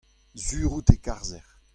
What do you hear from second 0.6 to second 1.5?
out e karzec'h.